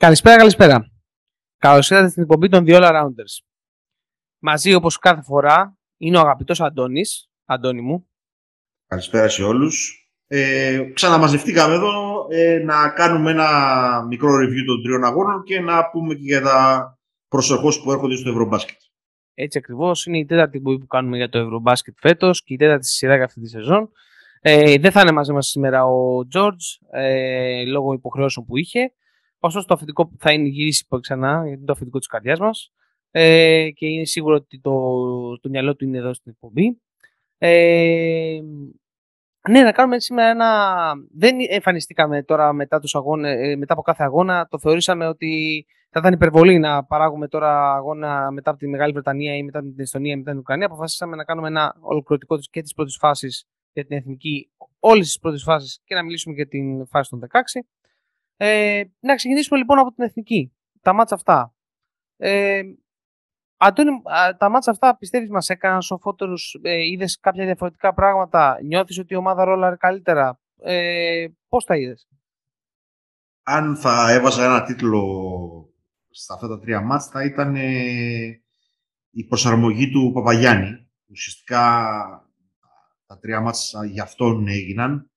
[0.00, 0.90] Καλησπέρα, καλησπέρα.
[1.58, 3.44] Καλώς ήρθατε στην εκπομπή των The All Arounders.
[4.38, 7.30] Μαζί, όπως κάθε φορά, είναι ο αγαπητός Αντώνης.
[7.44, 8.08] Αντώνη μου.
[8.86, 10.08] Καλησπέρα σε όλους.
[10.26, 13.50] Ε, ξαναμαζευτήκαμε εδώ ε, να κάνουμε ένα
[14.08, 18.30] μικρό review των τριών αγώνων και να πούμε και για τα προσεχώς που έρχονται στο
[18.30, 18.78] Ευρωμπάσκετ.
[19.34, 20.06] Έτσι ακριβώς.
[20.06, 23.24] Είναι η τέταρτη εκπομπή που κάνουμε για το Ευρωμπάσκετ φέτος και η τέταρτη σειρά για
[23.24, 23.90] αυτή τη σεζόν.
[24.40, 28.92] Ε, δεν θα είναι μαζί μας σήμερα ο Τζορτζ ε, λόγω υποχρεώσεων που είχε.
[29.38, 32.72] Ωστόσο, το αφεντικό θα είναι γυρίσει ξανά, γιατί είναι το αφεντικό της καρδιάς μας.
[33.10, 34.72] Ε, και είναι σίγουρο ότι το,
[35.40, 36.80] το μυαλό του είναι εδώ στην εκπομπή.
[37.38, 38.38] Ε,
[39.48, 40.92] ναι, να κάνουμε σήμερα ένα.
[41.10, 44.46] Δεν εμφανιστήκαμε τώρα μετά, τους αγώνες, ε, μετά από κάθε αγώνα.
[44.50, 49.36] Το θεωρήσαμε ότι θα ήταν υπερβολή να παράγουμε τώρα αγώνα μετά από τη Μεγάλη Βρετανία
[49.36, 50.66] ή μετά την Εστονία ή μετά την Ουκρανία.
[50.66, 55.42] Αποφασίσαμε να κάνουμε ένα ολοκληρωτικό και της πρώτης φάσης για την εθνική, όλες τις πρώτες
[55.42, 57.60] φάσεις και να μιλήσουμε για την φάση των 16.
[58.40, 60.52] Ε, να ξεκινήσουμε λοιπόν από την εθνική.
[60.82, 61.54] Τα μάτσα αυτά.
[62.16, 62.62] Ε,
[63.56, 63.90] Αντώνη,
[64.38, 69.16] τα μάτσα αυτά πιστεύεις μας έκαναν σοφότερους, ε, είδες κάποια διαφορετικά πράγματα, νιώθεις ότι η
[69.16, 72.08] ομάδα ρόλαρε καλύτερα; Ε, πώς τα είδες;
[73.42, 75.02] Αν θα έβαζα ένα τίτλο
[76.10, 78.40] στα αυτά τα τρία μάτσα θα ήταν ε,
[79.10, 80.88] η προσαρμογή του Παπαγιάννη.
[81.10, 81.60] Ουσιαστικά
[83.06, 85.10] τα τρία μάτσα για αυτόν έγιναν,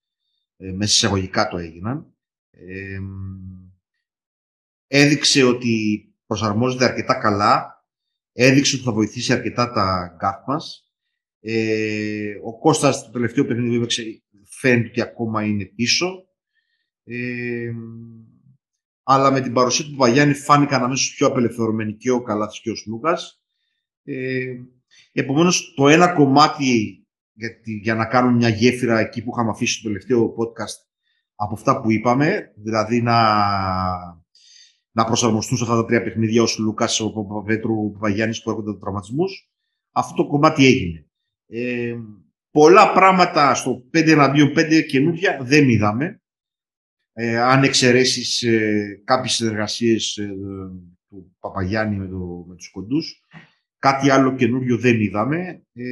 [0.58, 2.16] ε, μέσα εισαγωγικά το έγιναν.
[2.68, 3.00] Ε,
[4.88, 7.86] έδειξε ότι προσαρμόζεται αρκετά καλά,
[8.32, 10.94] έδειξε ότι θα βοηθήσει αρκετά τα γκάθ μας.
[11.40, 13.86] Ε, ο Κώστας το τελευταίο παιχνίδι που
[14.50, 16.26] φαίνεται ότι ακόμα είναι πίσω.
[17.04, 17.72] Ε,
[19.04, 22.76] αλλά με την παρουσία του Παπαγιάννη φάνηκαν αμέσως πιο απελευθερωμένοι και ο Καλάθης και ο
[22.76, 23.44] Σλούκας.
[24.04, 24.56] Ε,
[25.12, 27.02] επομένως, το ένα κομμάτι
[27.34, 27.50] για,
[27.82, 30.91] για να κάνουν μια γέφυρα εκεί που είχαμε αφήσει στο τελευταίο podcast
[31.44, 33.18] από αυτά που είπαμε, δηλαδή να,
[34.92, 38.72] να προσαρμοστούν σε αυτά τα τρία παιχνίδια ως Λουκάς, ο Παπαπέτρου, ο Παπαγιάννης που έρχονται
[38.72, 39.52] τους τραυματισμούς.
[39.92, 41.06] Αυτό το κομμάτι έγινε.
[41.48, 41.96] Ε,
[42.52, 46.22] πολλά πράγματα στο 5 εναντίον 5 καινούργια δεν είδαμε.
[47.14, 50.28] Ε, αν εξαιρέσεις ε, κάποιες συνεργασίες ε,
[51.10, 53.22] του Παπαγιάννη με, το, με τους κοντούς.
[53.78, 55.66] Κάτι άλλο καινούριο δεν είδαμε.
[55.74, 55.86] Ε,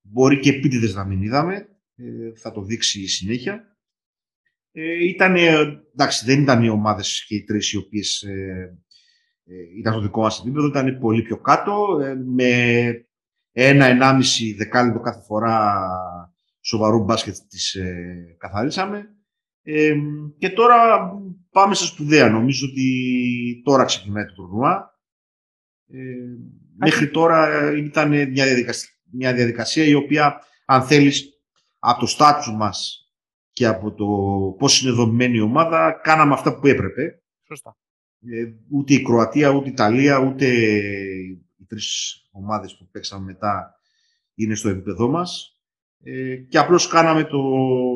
[0.00, 1.54] μπορεί και επίτηδες να μην είδαμε.
[1.96, 3.75] Ε, θα το δείξει η συνέχεια.
[4.78, 5.36] Ε, ήταν,
[5.92, 8.78] εντάξει, δεν ήταν οι ομάδες και οι τρεις οι οποίες ε,
[9.44, 12.90] ε, ήταν στο δικό μας επίπεδο, ήταν πολύ πιο κάτω, ε, με
[13.52, 15.80] ένα-ενάμιση δεκάλεπτο κάθε φορά
[16.60, 19.04] σοβαρού μπάσκετ τις ε, καθαρίσαμε.
[20.38, 21.10] και τώρα
[21.50, 22.30] πάμε στα σπουδαία.
[22.30, 25.00] Νομίζω ότι τώρα ξεκινάει το τουρνουά.
[26.78, 31.28] μέχρι τώρα ήταν μια διαδικασία, μια διαδικασία η οποία, αν θέλεις,
[31.78, 33.05] από το στάτσου μας
[33.56, 34.06] και από το
[34.58, 37.22] πώς είναι δομημένη η ομάδα, κάναμε αυτά που έπρεπε.
[37.46, 37.76] Σωστά.
[38.20, 40.46] Ε, ούτε η Κροατία, ούτε η Ιταλία, ούτε
[41.58, 43.74] οι τρεις ομάδες που παίξαμε μετά
[44.34, 45.60] είναι στο επίπεδό μας.
[46.02, 47.40] Ε, και απλώς κάναμε το,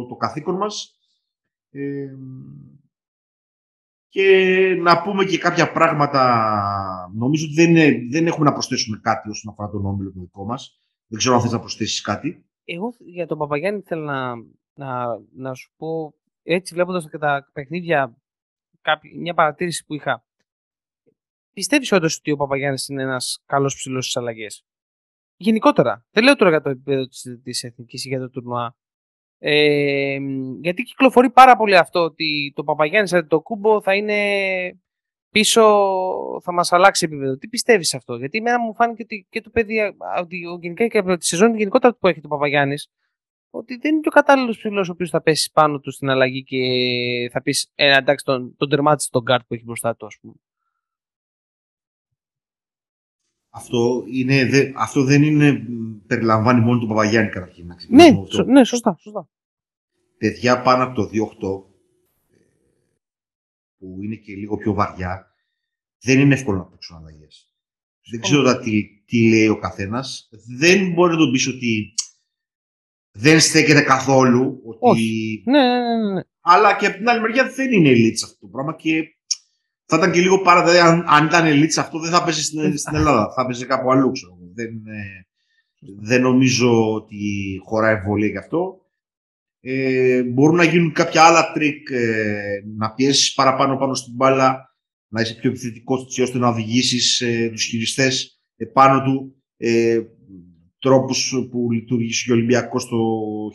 [0.09, 0.99] το καθήκον μας.
[1.71, 2.15] Ε,
[4.09, 4.27] και
[4.81, 7.73] να πούμε και κάποια πράγματα, νομίζω ότι δεν,
[8.11, 10.81] δεν έχουμε να προσθέσουμε κάτι όσον αφορά τον όμιλο του δικό μας.
[11.07, 12.45] Δεν ξέρω αν θες να προσθέσεις κάτι.
[12.65, 14.35] Εγώ για τον Παπαγιάννη θέλω να,
[14.75, 18.17] να, να σου πω, έτσι βλέποντας και τα παιχνίδια,
[19.17, 20.25] μια παρατήρηση που είχα.
[21.53, 24.65] Πιστεύεις όντως ότι ο Παπαγιάννης είναι ένας καλός ψηλός στις αλλαγές;
[25.37, 26.07] Γενικότερα.
[26.11, 28.77] Δεν λέω τώρα για το επίπεδο της, της εθνικής ή για το τουρνουά.
[29.39, 30.19] Ε,
[30.61, 34.19] γιατί κυκλοφορεί πάρα πολύ αυτό ότι το Παπαγιάννης το κούμπο θα είναι
[35.31, 35.63] πίσω
[36.43, 37.37] θα μας αλλάξει επίπεδο.
[37.37, 39.79] Τι πιστεύεις σε αυτό, Γιατί εμένα μου φάνηκε ότι και το παιδί,
[40.21, 42.89] ότι γενικά και από τη σεζόν γενικότερα που έχει το Παπαγιάννης,
[43.51, 46.43] ότι δεν είναι και ο κατάλληλος ψηλό ο οποίος θα πέσει πάνω του στην αλλαγή
[46.43, 46.59] και
[47.33, 50.35] θα πεις ένα εντάξει, τον, τον τερμάτισε τον γκάρτ που έχει μπροστά του, ας πούμε.
[53.53, 55.67] Αυτό, είναι, δε, αυτό δεν είναι,
[56.07, 57.67] περιλαμβάνει μόνο τον Παπαγιάννη καταρχήν.
[57.89, 58.11] Ναι,
[58.47, 59.29] ναι, σωστά, σωστά.
[60.19, 61.71] Παιδιά πάνω από το 2-8
[63.79, 65.35] που είναι και λίγο πιο βαριά,
[66.01, 67.53] δεν είναι εύκολο να παίξουν αλλαγές.
[68.11, 70.29] Δεν ξέρω τι, τι λέει ο καθένας.
[70.59, 71.95] Δεν μπορεί να τον πεις ότι
[73.13, 74.61] δεν στέκεται καθόλου.
[74.65, 74.79] Ότι...
[74.81, 75.43] Όχι.
[75.47, 76.21] Ναι, ναι, ναι, ναι.
[76.41, 79.03] Αλλά και από την άλλη μεριά δεν είναι elite αυτό το πράγμα και
[79.85, 80.61] θα ήταν και λίγο πάρα.
[80.61, 83.33] Δηλαδή, αν, αν ήταν elite αυτό, δεν θα παίζει στην, στην Ελλάδα.
[83.33, 84.11] θα παίζει κάπου αλλού.
[84.11, 84.39] Ξέρω.
[84.55, 84.71] Δεν,
[86.01, 87.17] δεν νομίζω ότι
[87.65, 88.81] χωράει αμφιβολία γι' αυτό.
[89.61, 94.75] Ε, μπορούν να γίνουν κάποια άλλα τρικ, ε, να πιέσεις παραπάνω πάνω στην μπάλα,
[95.09, 99.43] να είσαι πιο επιθετικός ώστε να οδηγήσεις ε, τους χειριστές επάνω του.
[99.57, 100.01] Ε,
[100.81, 102.99] τρόπους που λειτουργήσε και ο Ολυμπιακός το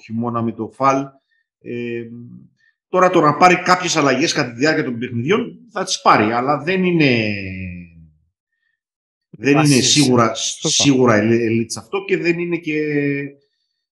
[0.03, 1.03] χειμώνα με το ΦΑΛ.
[1.59, 2.01] Ε,
[2.95, 6.63] Τώρα το να πάρει κάποιες αλλαγές κατά τη διάρκεια των παιχνιδιών θα τις πάρει, αλλά
[6.63, 7.33] δεν είναι.
[9.29, 10.31] Δεν είναι σίγουρα,
[10.63, 12.79] σίγουρα ελίτ αυτό και δεν είναι και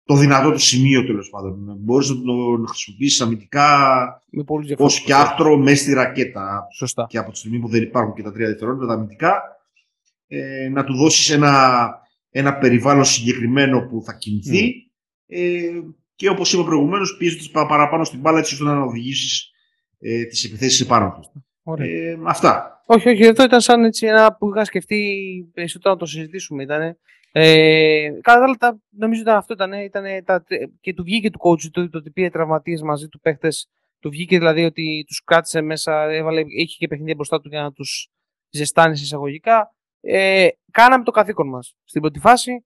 [0.03, 1.75] το δυνατό του σημείο τέλος πάντων.
[1.79, 4.21] Μπορείς να τον χρησιμοποιήσεις αμυντικά
[4.77, 6.67] ως και άρθρο μέσα στη ρακέτα.
[6.75, 7.05] Σωστά.
[7.09, 9.41] Και από τη στιγμή που δεν υπάρχουν και τα τρία δευτερόλεπτα τα αμυντικά,
[10.27, 11.89] ε, να του δώσεις ένα,
[12.29, 14.73] ένα περιβάλλον συγκεκριμένο που θα κινηθεί.
[14.73, 14.91] Mm.
[15.27, 15.81] Ε,
[16.15, 19.51] και όπως είπα προηγουμένως, πιέζοντα παραπάνω στην μπάλα έτσι ώστε να οδηγήσεις
[19.99, 21.43] ε, τις επιθέσεις επάνω τους.
[21.77, 22.83] Ε, αυτά.
[22.85, 25.15] Όχι, όχι, αυτό ήταν σαν έτσι ένα που είχα σκεφτεί
[25.53, 26.63] περισσότερο να το συζητήσουμε.
[26.63, 26.97] Ήτανε.
[27.31, 30.43] Ε, κατά τα άλλα, νομίζω ότι αυτό ήταν, ήταν τα,
[30.81, 33.69] και του βγήκε του coach το, το ότι πήγε τραυματίες μαζί του παίχτες.
[33.99, 37.71] Του βγήκε δηλαδή ότι τους κράτησε μέσα, έβαλε, είχε και παιχνίδια μπροστά του για να
[37.71, 38.09] τους
[38.49, 39.73] ζεστάνει εισαγωγικά.
[40.01, 42.65] Ε, κάναμε το καθήκον μας στην πρώτη φάση.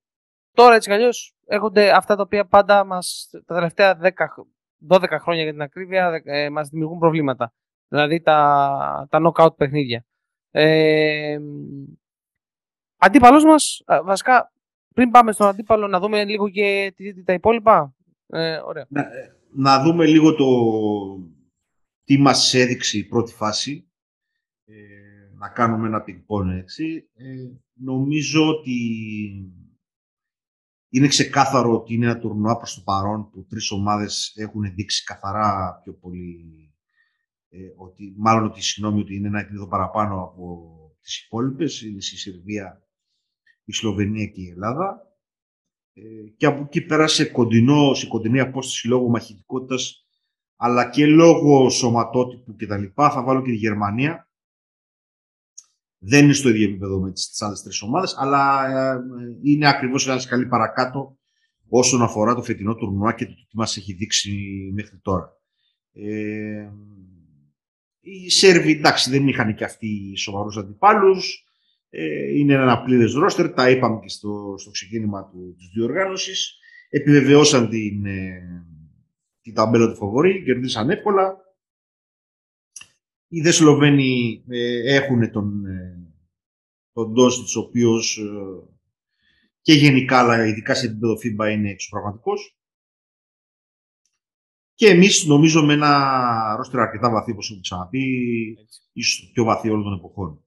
[0.52, 4.10] Τώρα έτσι κι αλλιώς έρχονται αυτά τα οποία πάντα μας τα τελευταία 10,
[4.88, 7.54] 12 χρόνια για την ακρίβεια ε, μας δημιουργούν προβλήματα.
[7.88, 10.06] Δηλαδή τα, τα knockout παιχνίδια.
[10.52, 11.38] Ε,
[12.98, 14.52] Αντίπαλος μας, βασικά
[14.94, 16.94] πριν πάμε στον αντίπαλο, να δούμε λίγο και
[17.26, 17.96] τα υπόλοιπα.
[18.28, 18.86] Ε, ωραία.
[18.90, 19.06] Να,
[19.56, 20.46] να δούμε λίγο το
[22.04, 23.92] τι μας έδειξε η πρώτη φάση.
[24.66, 24.76] Ε,
[25.44, 26.26] να κάνουμε ένα πινκ
[26.58, 27.10] έτσι.
[27.16, 28.78] Ε, νομίζω ότι
[30.90, 35.80] είναι ξεκάθαρο ότι είναι ένα τουρνουά προς το παρόν που τρεις ομάδες έχουν δείξει καθαρά
[35.84, 36.46] πιο πολύ
[37.50, 42.02] ε, ότι, μάλλον ότι συγγνώμη ότι είναι ένα επίπεδο παραπάνω από τις υπόλοιπες, είναι η
[42.02, 42.88] Σερβία
[43.66, 45.02] η Σλοβενία και η Ελλάδα.
[45.94, 46.02] Ε,
[46.38, 50.08] και από εκεί πέρασε κοντινό, σε κοντινή απόσταση λόγω μαχητικότητας,
[50.56, 52.84] αλλά και λόγω σωματότυπου κτλ.
[52.96, 54.28] Θα βάλω και τη Γερμανία.
[56.06, 59.00] Δεν είναι στο ίδιο επίπεδο με τις άλλες τρεις ομάδες, αλλά ε,
[59.44, 61.18] είναι ακριβώς ένας σκαλί παρακάτω
[61.68, 64.32] όσον αφορά το φετινό τουρνουά και το τι μας έχει δείξει
[64.74, 65.38] μέχρι τώρα.
[65.94, 66.70] Ε,
[68.00, 71.46] οι Σέρβοι, εντάξει, δεν είχαν και αυτοί σοβαρούς αντιπάλους.
[71.90, 76.58] Ε, είναι ένα πλήρες ρόστερ, τα είπαμε και στο, στο ξεκίνημα του, της διοργάνωσης.
[76.90, 78.42] Επιβεβαιώσαν την, ε,
[79.42, 81.38] την ταμπέλα του φοβορή, κερδίσαν εύκολα.
[83.36, 86.14] Οι δε Σλοβαίνοι ε, έχουν τον, ε,
[86.94, 88.24] τον Ντόσιτς, ο οποίος ε,
[89.62, 92.58] και γενικά, αλλά ειδικά σε επίπεδο FIBA είναι εξωπραγματικός.
[94.74, 98.08] Και εμείς νομίζω με ένα ρόστερ αρκετά βαθύ, όπως έχω ξαναπεί,
[98.94, 100.44] ίσως το πιο βαθύ όλων των εποχών.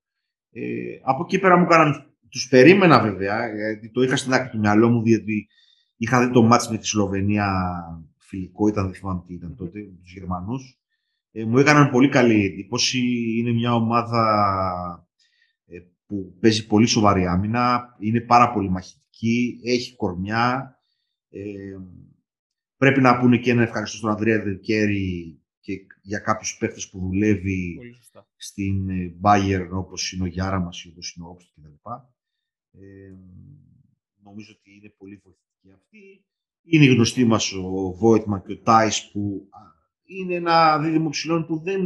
[0.50, 4.58] Ε, από εκεί πέρα μου έκαναν, τους περίμενα βέβαια, γιατί το είχα στην άκρη του
[4.58, 5.48] μυαλό μου, διότι
[5.96, 7.74] είχα δει το μάτς με τη Σλοβενία
[8.16, 10.80] φιλικό, ήταν, δεν θυμάμαι τι ήταν τότε, τους Γερμανούς.
[11.36, 12.98] Ε, μου έκαναν πολύ καλή εντύπωση,
[13.38, 15.08] είναι μια ομάδα
[15.66, 20.76] ε, που παίζει πολύ σοβαρή άμυνα, είναι πάρα πολύ μαχητική, έχει κορμιά.
[21.28, 21.76] Ε,
[22.76, 25.72] πρέπει να πούνε και ένα ευχαριστώ στον Ανδρέα Δεκέρη και
[26.02, 27.78] για κάποιους παίχτες που δουλεύει
[28.36, 31.90] στην ε, Bayern όπως είναι ο Γιάρα μας ή όπως είναι ο Όψτ κτλ.
[32.70, 33.14] Ε,
[34.22, 36.24] νομίζω ότι είναι πολύ βοηθητική αυτή.
[36.62, 39.48] Είναι η γνωστή μας ο Βόιτμαν και ο Τάις που
[40.06, 41.80] είναι ένα δίδυμο ψηλών που δεν,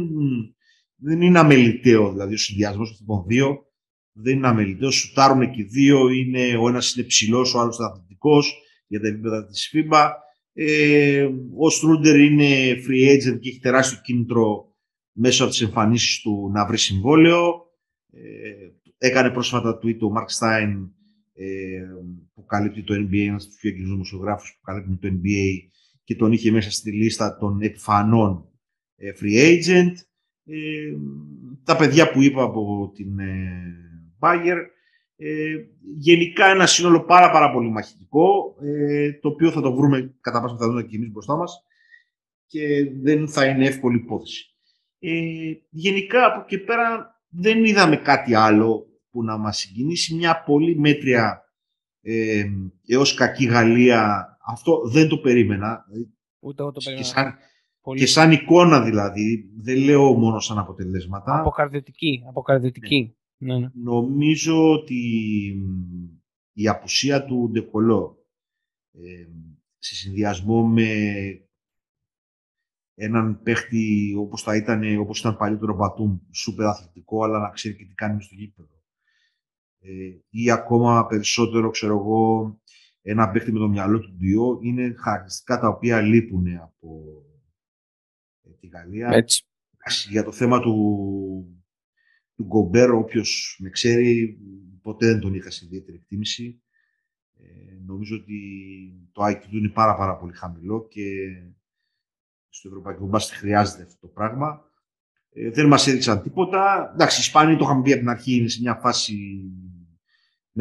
[0.95, 2.11] δεν είναι αμεληταίο.
[2.11, 3.65] Δηλαδή ο συνδυασμός των δύο
[4.13, 4.95] δεν είναι αμεληταίος.
[4.95, 6.09] Σουτάρουν και οι δύο.
[6.09, 8.53] Είναι, ο ένας είναι ψηλός, ο άλλος είναι αθλητικός
[8.87, 10.09] για τα επίπεδα της FIBA.
[10.53, 14.75] Ε, ο Στρούντερ είναι free agent και έχει τεράστιο κίνητρο
[15.11, 17.69] μέσω από τις εμφανίσεις του να βρει συμβόλαιο.
[18.11, 20.89] Ε, έκανε πρόσφατα tweet ο Mark Stein
[21.33, 21.83] ε,
[22.33, 25.69] που καλύπτει το NBA, ένας από τους πιο εγκρινούς δημοσιογράφους που καλύπτει το NBA
[26.03, 28.49] και τον είχε μέσα στη λίστα των επιφανών
[28.95, 29.93] ε, free agent.
[30.45, 30.93] Ε,
[31.63, 33.75] τα παιδιά που είπα από την ε,
[34.19, 34.57] Bayer,
[35.15, 35.55] ε,
[35.97, 40.53] γενικά ένα σύνολο πάρα πάρα πολύ μαχητικό, ε, το οποίο θα το βρούμε κατά πάσα
[40.53, 41.65] πιθανότητα και εμείς μπροστά μας
[42.45, 44.55] και δεν θα είναι εύκολη υπόθεση.
[44.99, 45.11] Ε,
[45.69, 50.15] γενικά από εκεί πέρα δεν είδαμε κάτι άλλο που να μας συγκινήσει.
[50.15, 51.43] Μια πολύ μέτρια
[52.01, 52.45] ε,
[52.87, 54.25] έως κακή Γαλλία.
[54.51, 55.85] Αυτό δεν το περίμενα.
[56.39, 57.07] Ούτε εγώ το περίμενα.
[57.07, 57.35] Και σαν,
[57.95, 59.51] και σαν εικόνα δηλαδή.
[59.57, 61.39] Δεν λέω μόνο σαν αποτελέσματα.
[61.39, 62.23] Αποκαρδιωτική.
[62.27, 63.15] Αποκαρδιωτική.
[63.37, 63.57] Ναι.
[63.57, 65.01] Ναι, Νομίζω ότι
[66.53, 68.25] η απουσία του Ντεκολό
[68.91, 69.27] ε,
[69.77, 70.89] σε συνδυασμό με
[72.95, 77.85] έναν παίχτη όπως, θα ήταν, όπως ήταν παλιότερο Μπατούμ, σούπερ αθλητικό, αλλά να ξέρει και
[77.85, 78.81] τι κάνει στο γήπεδο.
[79.79, 79.91] Ε,
[80.29, 82.59] ή ακόμα περισσότερο, ξέρω εγώ,
[83.01, 87.03] ένα παίχτη με το μυαλό του Ντιό, είναι χαρακτηριστικά τα οποία λείπουν από
[88.41, 89.09] ε, τη Γαλλία.
[89.09, 89.45] Έτσι.
[90.09, 90.75] Για το θέμα του,
[92.35, 94.37] του Γκομπέρ, όποιος με ξέρει,
[94.81, 96.61] ποτέ δεν τον είχα σε ιδιαίτερη εκτίμηση.
[97.37, 98.39] Ε, νομίζω ότι
[99.11, 101.03] το IQ του είναι πάρα, πάρα πολύ χαμηλό και
[102.49, 104.65] στο ευρωπαϊκό μπάσκετ χρειάζεται αυτό το πράγμα.
[105.33, 106.91] Ε, δεν μας έδειξαν τίποτα.
[106.93, 109.15] Εντάξει, οι Ισπανοί το είχαμε πει από την αρχή, είναι σε μια φάση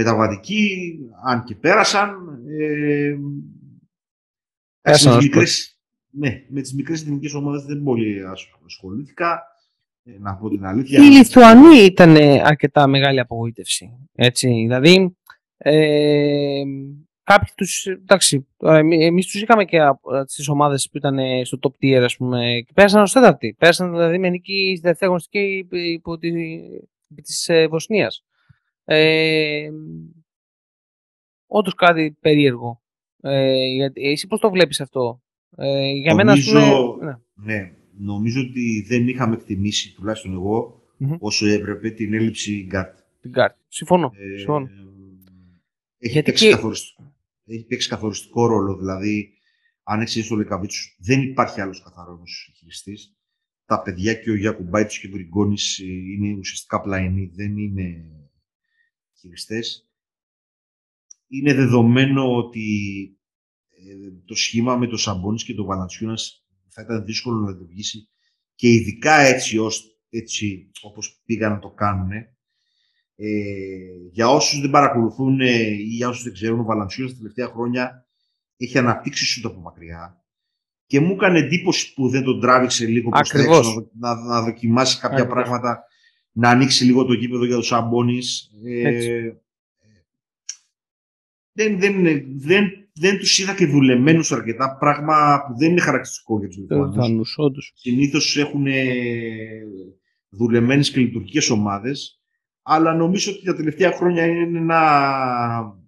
[0.02, 2.11] μεταβατική, αν και πέρασαν.
[2.61, 3.16] Ε,
[4.83, 5.78] Πέρασαν, με, ας τις μικρές,
[6.11, 8.21] ναι, με τις μικρές εθνικές ομάδες δεν πολύ
[8.66, 9.42] ασχολήθηκα.
[10.04, 11.04] Ε, να πω την αλήθεια.
[11.04, 14.09] Η Λιθουανοί ήταν αρκετά μεγάλη απογοήτευση.
[14.14, 14.49] Έτσι.
[14.49, 15.16] Δηλαδή,
[15.57, 16.62] ε,
[17.23, 21.59] κάποιοι τους, εντάξει, τώρα εμεί- εμείς τους είχαμε και από τις ομάδες που ήταν στο
[21.62, 23.54] top tier, ας πούμε, και πέρασαν ως τέταρτη.
[23.59, 26.28] Πέρασαν δηλαδή με νίκη στη τελευταία αγωνιστική υπό τη,
[27.11, 28.25] επί της ε, Βοσνίας.
[28.92, 29.70] Ε,
[31.47, 32.82] όντως κάτι περίεργο.
[33.23, 35.23] Ε, γιατί, εσύ πώς το βλέπεις αυτό;
[35.56, 37.04] Ε, για μένα, ας Νομίζω- πούμε,
[37.35, 37.54] ναι.
[37.54, 41.16] Ναι, νομίζω ότι δεν είχαμε εκτιμήσει, τουλάχιστον εγώ, Μμμ.
[41.20, 42.99] όσο έπρεπε την έλλειψη γκάρτ.
[43.20, 43.59] την κάρτα.
[43.68, 44.12] Συμφωνώ.
[44.14, 44.68] Ε, συμφωνώ.
[45.99, 47.14] έχει, Γιατί παίξει και- καθοριστικό,
[47.47, 48.76] έχει παίξει καθοριστικό ρόλο.
[48.76, 49.32] Δηλαδή,
[49.82, 53.14] αν εξηγήσει το Λεκαβίτσου, δεν υπάρχει άλλος καθαρός χειριστής.
[53.64, 55.56] Τα παιδιά και ο Γιακουμπάιτο και ο Γκριγκόνη
[56.14, 58.04] είναι ουσιαστικά πλαϊνοί, δεν είναι
[59.21, 59.89] χειριστές.
[61.29, 62.69] Είναι δεδομένο ότι
[63.71, 68.09] ε, το σχήμα με το Σαμπόνις και το Βαλαντσιούνας θα ήταν δύσκολο να λειτουργήσει
[68.55, 72.11] και ειδικά έτσι, ως, έτσι όπως πήγαν να το κάνουν.
[72.12, 72.27] Ε,
[74.11, 78.09] για όσους δεν παρακολουθούν ε, ή για όσους δεν ξέρουν, ο Βαλαντσιούνας τα τελευταία χρόνια
[78.57, 80.25] έχει αναπτύξει σούτ από μακριά
[80.87, 83.59] και μου έκανε εντύπωση που δεν τον τράβηξε λίγο προς τα Ακριβώς.
[83.59, 85.43] έξω, να, να, να δοκιμάσει κάποια Ακριβώς.
[85.43, 85.85] πράγματα,
[86.33, 88.51] να ανοίξει λίγο το γήπεδο για τον Σαμπόνις.
[88.65, 89.09] Έτσι.
[89.09, 89.35] Ε,
[91.53, 92.03] δεν, δεν,
[92.39, 96.95] δεν, δεν τους είδα και δουλεμένους αρκετά, πράγμα που δεν είναι χαρακτηριστικό για τους Λιθουανούς.
[96.95, 97.73] Λιθουανούς, όντως.
[97.75, 98.87] Συνήθως έχουν ε,
[100.29, 102.21] δουλεμένες και λειτουργικές ομάδες,
[102.63, 105.81] αλλά νομίζω ότι τα τελευταία χρόνια είναι ένα,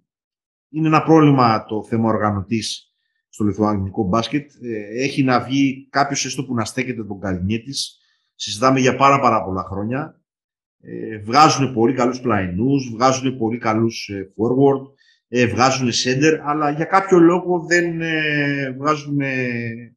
[0.69, 2.93] είναι ένα πρόβλημα το θέμα οργανωτής
[3.29, 4.51] στο λιθουανικό μπάσκετ.
[4.61, 7.97] Ε, Έχει να βγει κάποιος έστω που να στέκεται τον καλυνιέ της.
[8.35, 10.22] Συζητάμε για πάρα πάρα πολλά χρόνια.
[10.85, 14.91] Ε, βγάζουν πολύ καλούς πλαϊνούς, βγάζουν πολύ καλούς ε, forward,
[15.27, 19.95] ε, βγάζουν center, αλλά για κάποιο λόγο δεν ε, βγάζουν ε,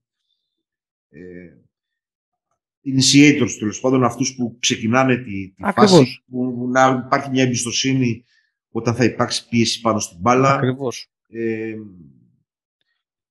[1.08, 1.52] ε,
[2.84, 5.90] initiators, τέλος πάντων αυτούς που ξεκινάνε τη, τη Ακριβώς.
[5.90, 8.24] φάση, που, που να υπάρχει μια εμπιστοσύνη
[8.70, 10.54] όταν θα υπάρξει πίεση πάνω στην μπάλα.
[10.54, 11.10] Ακριβώς.
[11.28, 11.74] Ε,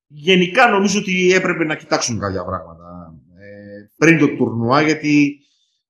[0.07, 5.39] γενικά νομίζω ότι έπρεπε να κοιτάξουν κάποια πράγματα ε, πριν το τουρνουά, γιατί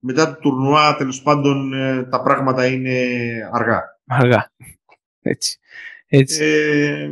[0.06, 3.00] μετά το τουρνουά τέλος πάντων ε, τα πράγματα είναι
[3.52, 3.82] αργά.
[4.08, 4.52] Αργά.
[5.22, 5.60] Έτσι.
[6.08, 6.44] Έτσι.
[6.44, 7.10] Ε,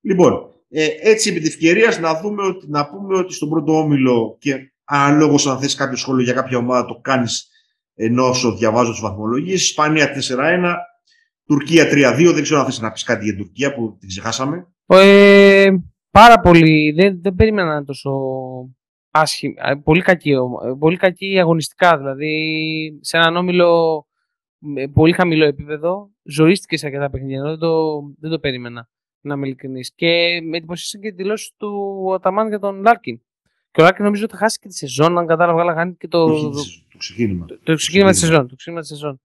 [0.00, 4.36] λοιπόν, ε, έτσι επί τη ευκαιρία να, δούμε ότι, να πούμε ότι στον πρώτο όμιλο
[4.40, 7.48] και αναλόγως αν θες κάποιο σχόλιο για κάποια ομάδα το κάνεις
[7.94, 10.74] ενώ όσο διαβάζω τις βαθμολογίες Ισπανία 4-1
[11.46, 14.66] Τουρκία 3-2 δεν ξέρω αν θες να πεις κάτι για την Τουρκία που την ξεχάσαμε
[14.86, 15.70] Ε,
[16.10, 16.92] πάρα πολύ.
[16.92, 18.10] Δεν, δεν περίμενα να είναι τόσο
[19.16, 19.54] άσχημη.
[19.58, 21.96] ε, Πολύ κακή, ομα- ε, πολύ κακή αγωνιστικά.
[21.98, 24.06] Δηλαδή, σε έναν όμιλο
[24.58, 27.38] με πολύ χαμηλό επίπεδο, ζορίστηκες σε αρκετά παιχνίδια.
[27.38, 28.88] ενώ Δεν το, δεν το περίμενα,
[29.20, 29.92] να είμαι ειλικρινής.
[29.94, 33.20] Και με εντυπωσίασαν και οι δηλώσεις του Αταμάν για τον Λάρκιν.
[33.70, 36.08] Και ο Λάρκιν νομίζω ότι θα χάσει και τη σεζόν, αν κατάλαβα καλά, χάνει και
[36.08, 36.50] το, Όχι, το,
[36.92, 38.38] το ξεκίνημα το, το ξεκίνημα της ξεκίνημα.
[38.42, 38.48] σεζόν.
[38.48, 39.20] Το ξεκίνημα της σεζόν.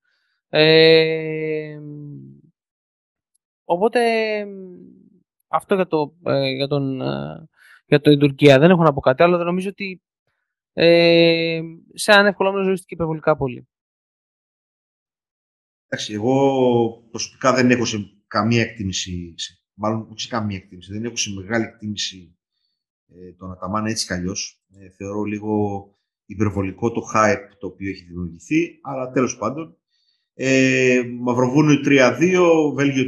[0.51, 1.79] Ε,
[3.63, 3.99] οπότε
[5.47, 7.47] αυτό για, το, ε, για, τον, ε,
[7.89, 8.59] για την Τουρκία.
[8.59, 9.37] Δεν έχω να πω κάτι άλλο.
[9.37, 10.01] Δεν νομίζω ότι
[10.73, 11.61] ε,
[11.93, 13.67] σε έναν εύκολο όμιλο ζορίστηκε υπερβολικά πολύ.
[15.87, 16.33] Εντάξει, εγώ
[17.11, 21.33] προσωπικά δεν έχω σε καμία εκτίμηση, σε- μάλλον όχι σε καμία εκτίμηση, δεν έχω σε
[21.33, 22.37] μεγάλη εκτίμηση
[23.07, 24.63] ε, τον Αταμάν έτσι κι αλλιώς.
[24.79, 25.83] Ε, θεωρώ λίγο
[26.25, 29.77] υπερβολικό το hype το οποίο έχει δημιουργηθεί, αλλά τέλος πάντων.
[30.33, 33.03] Ε, Μαυροβούνιο 3-2, Βέλγιο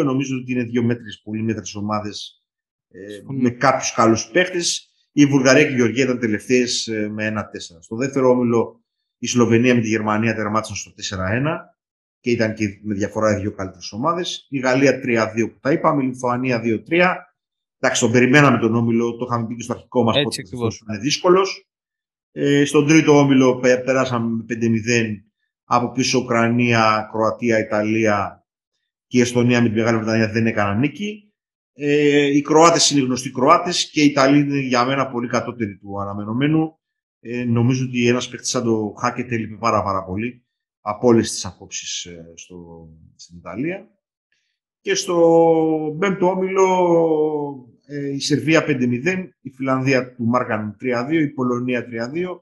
[0.00, 2.45] 3-2, νομίζω ότι είναι δύο μέτρες, πολύ μέτρες ομάδες
[2.88, 3.38] ε, Συμφωνώ.
[3.40, 4.90] με κάποιους καλούς παίχτες.
[5.12, 7.42] Η Βουλγαρία και η Γεωργία ήταν τελευταίες ε, με 1-4.
[7.80, 8.84] Στο δεύτερο όμιλο
[9.18, 11.42] η Σλοβενία με τη Γερμανία τερμάτισαν στο 4-1
[12.20, 14.46] και ήταν και με διαφορά οι δύο καλύτερες ομάδες.
[14.50, 17.14] Η Γαλλία 3-2 που τα είπαμε, η Λιθουανία 2-3.
[17.80, 20.82] Εντάξει, τον περιμέναμε τον όμιλο, το είχαμε πει και στο αρχικό μας Έτσι ακριβώς.
[20.88, 21.66] είναι δύσκολος.
[22.32, 25.24] Ε, στον τρίτο όμιλο πε- περάσαμε με 5-0
[25.64, 28.46] από πίσω Ουκρανία, Κροατία, Ιταλία
[29.06, 31.25] και η Εστονία με τη Μεγάλη Βρετανία δεν έκαναν νίκη.
[31.78, 36.00] Ε, οι Κροάτες είναι γνωστοί Κροάτες και οι Ιταλοί είναι για μένα πολύ κατώτεροι του
[36.00, 36.78] αναμενομένου.
[37.20, 40.44] Ε, νομίζω ότι ένας παίκτης σαν το Χάκετ έλειπε πάρα, πάρα πολύ
[40.80, 43.88] από όλες τις απόψεις ε, στο, στην Ιταλία.
[44.80, 46.66] Και στο πέμπτο όμιλο
[47.86, 52.40] ε, η Σερβία 5-0, η Φιλανδία του Μάργαν 3-2, η Πολωνία 3-2.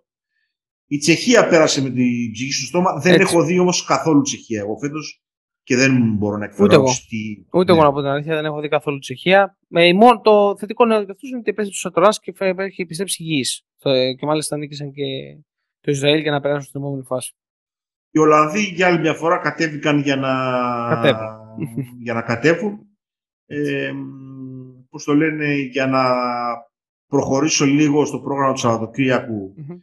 [0.87, 3.01] Η Τσεχία πέρασε με την ψυχή στο στόμα.
[3.01, 3.27] Δεν Έτσι.
[3.35, 5.24] έχω δει όμως καθόλου Τσεχία εγώ φέτος.
[5.65, 6.85] Και δεν μπορώ να εκφέρω Ούτε εγώ.
[6.85, 7.45] τι...
[7.53, 7.79] Ούτε ναι.
[7.79, 9.59] εγώ να πω την αλήθεια, δεν έχω δει καθόλου Τσεχία.
[9.69, 12.83] Ε, μόνο το θετικό νέο για αυτού είναι ότι επέστρεψε τους Σατορά και φε- έχει
[12.83, 13.67] επιστρέψει υγιής.
[14.19, 15.03] Και μάλιστα νίκησαν και
[15.81, 17.35] το Ισραήλ για να περάσουν στην επόμενη φάση.
[18.11, 20.33] Οι Ολλανδοί για άλλη μια φορά κατέβηκαν για να
[20.95, 21.29] Κατέβουν.
[22.05, 22.79] για να κατέβουν.
[23.47, 23.93] Ε,
[24.91, 26.03] πώς το λένε, για να
[27.07, 29.55] προχωρήσω λίγο στο πρόγραμμα του Σαββατοκύριακου.
[29.57, 29.79] Μμμ.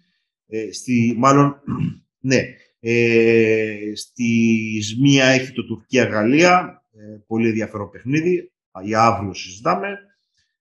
[0.48, 1.62] Ε, στη, μάλλον,
[2.30, 2.42] ναι,
[2.84, 8.52] ε, στη μία έχει το Τουρκία-Γαλλία, ε, πολύ ενδιαφέρον παιχνίδι,
[8.84, 9.98] για αύριο συζητάμε,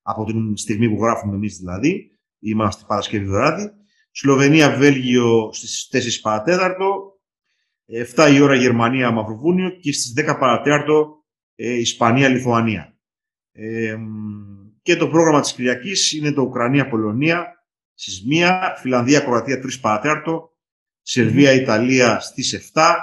[0.02, 3.70] από την στιγμή που γράφουμε εμείς δηλαδή, είμαστε Παρασκευή βράδυ.
[4.10, 7.20] Σλοβενία-Βέλγιο στις 4 παρατέταρτο,
[8.16, 11.24] 7 η ώρα Γερμανία-Μαυροβούνιο και στις 10 παρατέταρτο
[11.54, 12.98] ε, Ισπανία-Λιθουανία.
[13.52, 13.96] Ε,
[14.82, 20.49] και το πρόγραμμα της Κυριακής είναι το Ουκρανία-Πολωνία στις 1, Φιλανδία-Κροατία 3 παρατέταρτο,
[21.10, 22.94] Σερβία-Ιταλία στις 7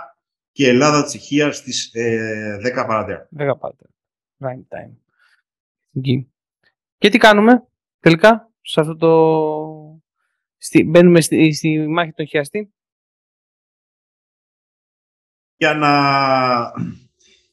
[0.51, 3.35] και Ελλάδα-Τσεχία στις ε, 10 παρατέταρτο.
[3.37, 3.85] 10 πάτε.
[4.39, 4.95] Prime time.
[5.93, 6.31] Εκεί.
[6.97, 7.67] Και τι κάνουμε
[7.99, 10.01] τελικά σε αυτό το.
[10.57, 10.83] Στη...
[10.83, 11.53] Μπαίνουμε στη...
[11.53, 12.71] στη μάχη των χιαστή.
[15.57, 15.91] για να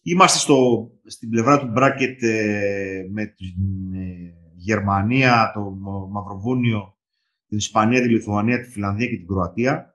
[0.02, 6.98] είμαστε στο, στην πλευρά του bracket ε, με την ε, Γερμανία, το Μα- Μαυροβούνιο,
[7.46, 9.93] την Ισπανία, τη Λιθουανία, τη Φιλανδία και την Κροατία.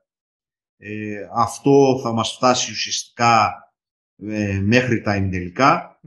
[0.82, 3.54] Ε, αυτό θα μας φτάσει ουσιαστικά
[4.16, 6.00] ε, μέχρι τα ημιτελικά.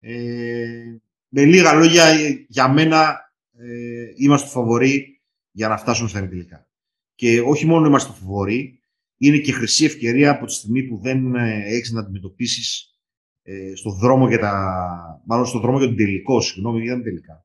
[0.00, 0.96] Ε,
[1.28, 3.20] με λίγα λόγια, ε, για μένα
[3.58, 6.66] ε, είμαστε φαβοροί για να φτάσουμε στα ημιτελικά.
[7.14, 8.80] Και όχι μόνο είμαστε φαβοροί,
[9.16, 12.96] είναι και χρυσή ευκαιρία από τη στιγμή που δεν ε, έχεις να αντιμετωπίσεις
[13.42, 15.22] ε, στο δρόμο για τα...
[15.26, 17.44] μάλλον στο δρόμο για τον τελικό, συγγνώμη, δεν είναι τελικά.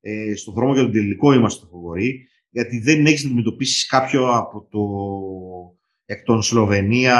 [0.00, 4.66] Ε, στο δρόμο για τον τελικό είμαστε φαβοροί, γιατί δεν έχεις να αντιμετωπίσεις κάποιο από
[4.70, 4.80] το
[6.04, 7.18] εκ των Σλοβενία,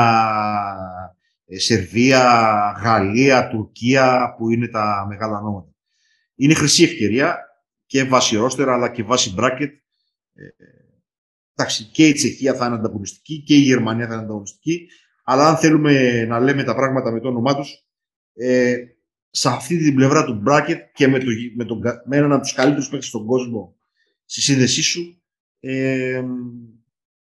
[1.47, 2.23] ε, Σερβία,
[2.83, 5.75] Γαλλία, Τουρκία, που είναι τα μεγάλα ονόματα.
[6.35, 7.39] Είναι χρυσή ευκαιρία
[7.87, 9.71] και βάσει ρόστερα, αλλά και βάσει bracket.
[10.35, 10.47] Ε,
[11.55, 14.89] εντάξει, και η Τσεχία θα είναι ανταγωνιστική και η Γερμανία θα είναι ανταγωνιστική.
[15.25, 17.87] Αλλά αν θέλουμε να λέμε τα πράγματα με το όνομά τους,
[18.35, 18.77] ε,
[19.31, 22.43] σε αυτή την πλευρά του bracket και με, το, με, τον, κα- με έναν από
[22.43, 23.77] τους καλύτερους παίκτες στον κόσμο
[24.25, 25.23] στη σύνδεσή σου,
[25.61, 26.23] ε,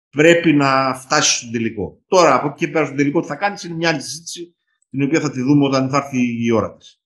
[0.10, 2.02] πρέπει να φτάσεις στον τελικό.
[2.08, 4.56] Τώρα, από εκεί και πέρα στον τελικό, τι θα κάνεις είναι μια άλλη συζήτηση,
[4.90, 7.02] την οποία θα τη δούμε όταν θα έρθει η ώρα της.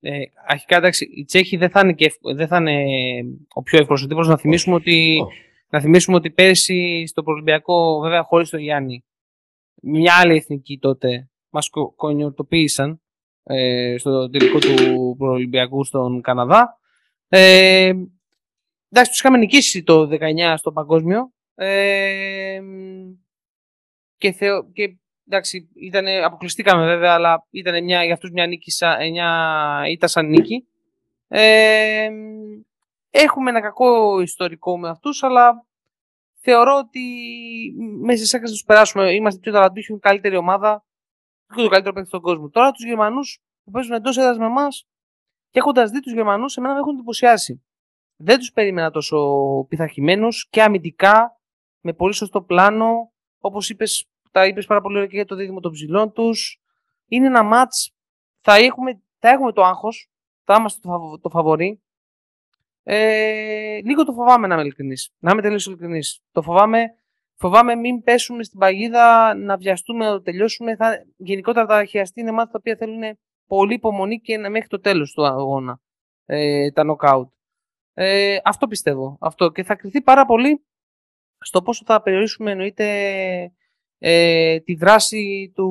[0.01, 2.83] Ε, αρχικά, εντάξει, οι Τσέχοι δεν θα είναι, και, ευ- δεν θα είναι
[3.55, 4.29] ο πιο εύκολος ο τύπος.
[4.29, 5.39] Να θυμίσουμε, ότι, Όχι.
[5.69, 9.05] να θυμίσουμε ότι πέρσι στο Προολυμπιακό, βέβαια χωρίς τον Γιάννη,
[9.83, 13.03] μια άλλη εθνική τότε μας κο- κονιορτοποίησαν
[13.45, 16.79] ε, στο τελικό του Προολυμπιακού στον Καναδά.
[17.29, 17.93] Ε,
[18.91, 21.33] εντάξει, τους είχαμε νικήσει το 19 στο παγκόσμιο.
[21.55, 22.61] Ε,
[24.17, 24.97] και, θεω, και
[25.29, 30.27] εντάξει, ήτανε, αποκλειστήκαμε βέβαια, αλλά ήταν μια, για αυτούς μια, νίκη, σαν- μια ήττα σαν
[30.27, 30.69] νίκη.
[31.29, 32.09] Ε,
[33.11, 35.67] έχουμε ένα κακό ιστορικό με αυτούς, αλλά
[36.41, 37.01] θεωρώ ότι
[38.01, 39.13] μέσα σε έκαση τους περάσουμε.
[39.13, 40.94] Είμαστε πιο ταλαντούχοι, έχουμε καλύτερη ομάδα και
[41.47, 42.49] το καλύτερο παίκτη στον κόσμο.
[42.49, 44.87] Τώρα τους Γερμανούς που παίζουν εντός έδρας με εμάς
[45.51, 47.65] και έχοντας δει τους Γερμανούς, εμένα με έχουν εντυπωσιάσει.
[48.17, 49.19] Δεν τους περίμενα τόσο
[49.69, 51.41] πειθαρχημένους και αμυντικά,
[51.81, 55.61] με πολύ σωστό πλάνο, όπως είπες, τα είπες πάρα πολύ ωραία και για το δίδυμο
[55.61, 56.61] των ψηλών τους.
[57.07, 57.95] Είναι ένα μάτς,
[58.41, 60.11] θα έχουμε, θα έχουμε το άγχος,
[60.45, 61.83] θα είμαστε το, φαβο- το φαβορί.
[62.83, 65.11] Ε, λίγο το φοβάμαι να είμαι ειλικρινής.
[65.19, 66.23] Να είμαι τελείως ειλικρινής.
[66.33, 66.95] Το φοβάμαι,
[67.45, 70.77] φοβάμαι μην πέσουμε στην παγίδα, να βιαστούμε, να το τελειώσουμε.
[70.77, 74.81] Θα, γενικότερα τα χειαστή είναι μάτια τα οποία θέλουν πολύ υπομονή και να μέχρι το
[74.81, 75.81] τέλος του αγώνα.
[76.27, 77.29] Ε, τα knockout.
[77.95, 79.17] Ε, αυτό πιστεύω.
[79.21, 79.51] Αυτό.
[79.51, 80.65] Και θα κρυθεί πάρα πολύ
[81.39, 82.87] στο πόσο θα περιορίσουμε εννοείται
[83.99, 85.71] ε, τη δράση του,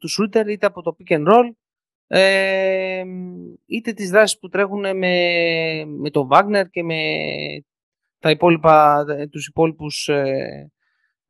[0.00, 1.50] του shooter είτε από το pick and roll
[2.06, 3.04] ε,
[3.66, 7.02] είτε τις δράσεις που τρέχουν με, με τον Wagner και με
[8.18, 10.70] τα υπόλοιπα, τους υπόλοιπους ε,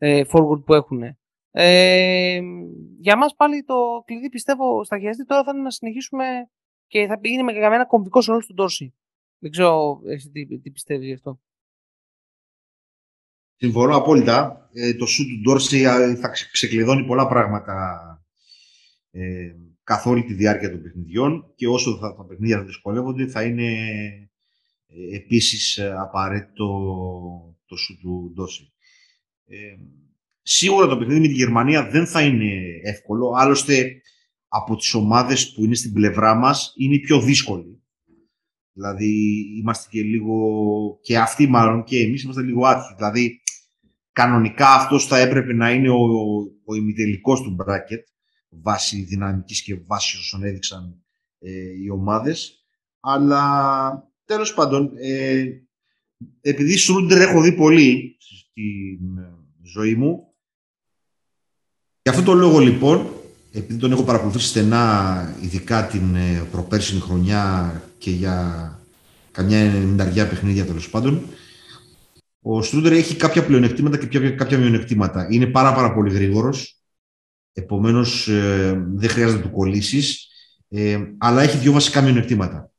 [0.03, 1.03] ε, forward που έχουν.
[1.51, 2.41] Ε,
[3.01, 6.25] για μας πάλι το κλειδί πιστεύω στα χειριστή τώρα θα είναι να συνεχίσουμε
[6.87, 8.95] και θα είναι με ένα κομβικό ρόλο του Ντόρση.
[9.39, 11.41] Δεν ξέρω εσύ τι, τι πιστεύεις γι' αυτό;
[13.57, 14.69] Συμφωνώ απόλυτα.
[14.73, 18.05] Ε, το σου του Ντόρση ε, θα ξε- ξεκλειδώνει πολλά πράγματα
[19.11, 23.45] ε, καθ' όλη τη διάρκεια των παιχνιδιών και όσο θα, τα παιχνίδια θα δυσκολεύονται θα
[23.45, 23.73] είναι
[24.87, 26.67] ε, επίσης ε, απαραίτητο
[27.67, 28.73] το σου του Ντόρση.
[29.53, 29.77] Ε,
[30.43, 34.01] σίγουρα το παιχνίδι με τη Γερμανία δεν θα είναι εύκολο, άλλωστε
[34.49, 37.83] από τις ομάδες που είναι στην πλευρά μας είναι η πιο δύσκολη.
[38.73, 40.37] Δηλαδή είμαστε και λίγο,
[41.03, 42.95] και αυτοί μάλλον και εμείς είμαστε λίγο άτυχοι.
[42.97, 43.43] Δηλαδή
[44.13, 45.99] κανονικά αυτός θα έπρεπε να είναι ο,
[46.65, 48.03] ο ημιτελικός του bracket
[48.49, 51.05] βάσει δυναμικής και βάσει όσων έδειξαν
[51.39, 51.51] ε,
[51.83, 52.65] οι ομάδες.
[53.01, 55.45] Αλλά τέλος πάντων, ε,
[56.41, 59.39] επειδή Σρούντερ έχω δει πολύ στην ε,
[59.73, 60.25] ζωή μου,
[62.03, 63.07] για αυτό το λόγο λοιπόν,
[63.53, 68.79] επειδή τον έχω παρακολουθήσει στενά, ειδικά την ε, προπέρσινη χρονιά και για
[69.31, 71.23] καμιά ενενταριά παιχνίδια τέλος πάντων,
[72.43, 75.27] ο Στρούντερ έχει κάποια πλεονεκτήματα και κάποια μειονεκτήματα.
[75.31, 76.81] Είναι πάρα, πάρα πολύ γρήγορος.
[77.53, 80.29] Επομένως, ε, δεν χρειάζεται να του κολλήσεις.
[80.69, 82.71] Ε, αλλά έχει δύο βασικά μειονεκτήματα.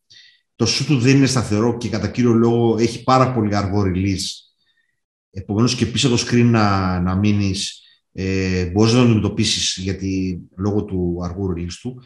[0.55, 4.50] Το σου του δεν είναι σταθερό και κατά κύριο λόγο έχει πάρα πολύ αργό release.
[5.31, 10.83] Επομένως και πίσω το screen να, να μείνεις, ε, μπορείς να το αντιμετωπίσεις γιατί λόγω
[10.83, 12.03] του αργού release του.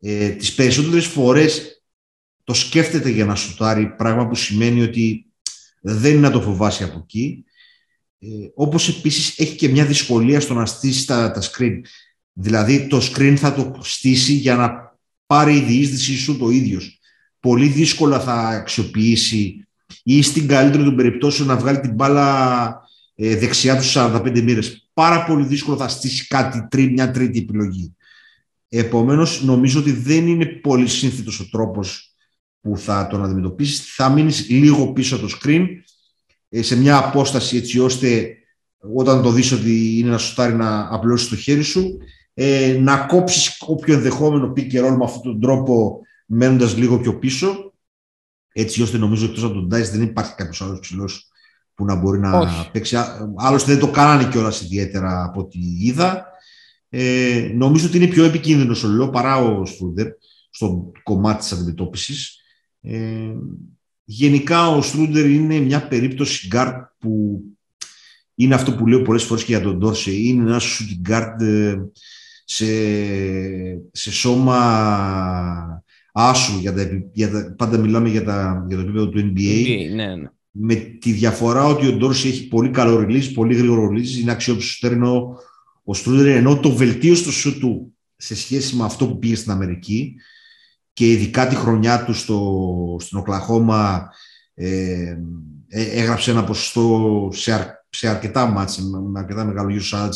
[0.00, 1.82] Ε, τις περισσότερες φορές
[2.44, 5.26] το σκέφτεται για να σουτάρει, πράγμα που σημαίνει ότι
[5.80, 7.44] δεν είναι να το φοβάσει από εκεί.
[8.18, 11.80] Ε, όπως επίσης έχει και μια δυσκολία στο να στήσει τα, τα screen.
[12.32, 17.00] Δηλαδή το screen θα το στήσει για να πάρει η διείσδυσή σου το ίδιος.
[17.40, 19.65] Πολύ δύσκολα θα αξιοποιήσει
[20.02, 22.80] ή στην καλύτερη των περιπτώσεων να βγάλει την μπάλα
[23.14, 24.88] ε, δεξιά τους 45 μοίρες.
[24.92, 27.96] Πάρα πολύ δύσκολο θα στήσει κάτι, μια τρίτη επιλογή.
[28.68, 32.14] Επομένως, νομίζω ότι δεν είναι πολύ σύνθετος ο τρόπος
[32.60, 33.94] που θα τον αντιμετωπίσεις.
[33.94, 35.66] Θα μείνεις λίγο πίσω από το screen,
[36.48, 38.36] ε, σε μια απόσταση έτσι ώστε
[38.94, 41.98] όταν το δεις ότι είναι να σουτάρει να απλώσεις το χέρι σου,
[42.34, 47.18] ε, να κόψεις όποιο ενδεχόμενο pick και roll με αυτόν τον τρόπο μένοντας λίγο πιο
[47.18, 47.74] πίσω,
[48.58, 51.28] έτσι ώστε νομίζω εκτός από τον Dice δεν υπάρχει κάποιος άλλος ψηλός
[51.74, 52.70] που να μπορεί να Όχι.
[52.70, 52.96] παίξει.
[53.36, 56.26] Άλλωστε δεν το κάνανε κιόλας ιδιαίτερα από ό,τι είδα.
[56.88, 60.06] Ε, νομίζω ότι είναι πιο επικίνδυνος ο Λό παρά ο Στρούντερ
[60.50, 62.40] στο κομμάτι της αντιμετώπισης.
[62.80, 63.32] Ε,
[64.04, 67.40] γενικά ο Στρούντερ είναι μια περίπτωση guard που
[68.34, 70.12] είναι αυτό που λέω πολλές φορές και για τον Ντόρσε.
[70.12, 71.76] Είναι ένας shooting guard ε,
[72.44, 72.66] σε,
[73.92, 75.84] σε σώμα
[76.16, 76.58] άσου.
[76.58, 79.66] Για τα, για τα, πάντα μιλάμε για, τα, για το επίπεδο του NBA.
[79.66, 80.30] NBA ναι, ναι.
[80.50, 84.86] Με τη διαφορά ότι ο Ντόρσε έχει πολύ καλό release, πολύ γρήγορο release, είναι αξιόπιστο
[84.86, 85.38] ενώ
[85.84, 89.50] ο Στρούντερ ενώ το βελτίωσε το σου του σε σχέση με αυτό που πήγε στην
[89.50, 90.14] Αμερική
[90.92, 94.10] και ειδικά τη χρονιά του στο, στην Οκλαχώμα
[94.54, 95.16] ε,
[95.68, 100.08] ε, έγραψε ένα ποσοστό σε, σε αρκετά μάτια, με αρκετά μεγάλο γύρω 40%.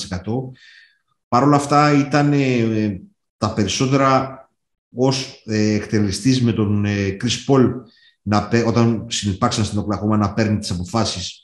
[1.29, 3.01] Παρ' όλα αυτά ήταν ε,
[3.37, 4.40] τα περισσότερα
[4.95, 7.71] ως ε, εκτελεστής με τον ε, Chris Paul
[8.23, 11.43] να, όταν συνεπάξαν στην Οκλαχώμα να παίρνει τις αποφάσεις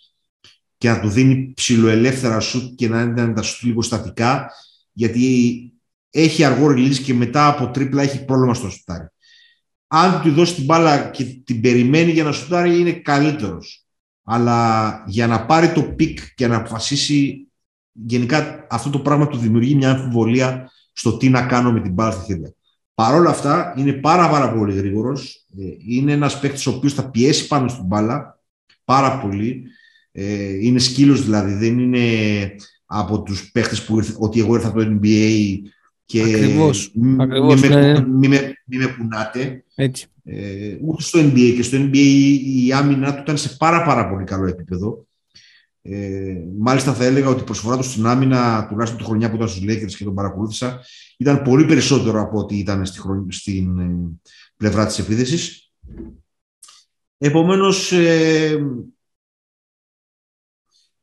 [0.78, 4.50] και να του δίνει ψιλοελεύθερα σουτ και να είναι τα σουτ λίγο στατικά
[4.92, 5.59] γιατί
[6.11, 9.09] έχει αργό release και μετά από τρίπλα έχει πρόβλημα στο σουτ άρα
[9.87, 13.87] αν του δώσει την μπάλα και την περιμένει για να σουτάρει είναι καλύτερος.
[14.24, 17.48] Αλλά για να πάρει το πικ και να αποφασίσει
[17.92, 22.11] γενικά αυτό το πράγμα του δημιουργεί μια αμφιβολία στο τι να κάνω με την μπάλα
[22.11, 22.54] στα χέρια.
[22.96, 25.46] Παρ' όλα αυτά είναι πάρα, πάρα πολύ γρήγορος.
[25.59, 28.40] Ε, είναι ένας παίκτης ο οποίος θα πιέσει πάνω στην μπάλα
[28.85, 29.62] πάρα πολύ.
[30.12, 32.00] Ε, είναι σκύλος δηλαδή, δεν είναι
[32.87, 35.59] από τους παίχτες που ότι εγώ ήρθα από το NBA
[36.04, 38.06] και ακριβώς, μη, ακριβώς, με, ναι.
[38.06, 39.64] μη, με, μη με κουνάτε.
[39.74, 40.06] Έτσι.
[40.24, 44.24] Ε, ούτε στο NBA και στο NBA η άμυνα του ήταν σε πάρα πάρα πολύ
[44.24, 45.06] καλό επίπεδο.
[45.88, 49.49] Ε, μάλιστα θα έλεγα ότι η προσφορά τους στην άμυνα, τουλάχιστον τη χρονιά που ήταν
[49.49, 50.81] στους Lakers και τον παρακολούθησα,
[51.16, 53.94] ήταν πολύ περισσότερο από ό,τι ήταν στη χρονιά, στην ε,
[54.57, 55.72] πλευρά της επίδεσης.
[57.18, 58.59] Επομένως, ε,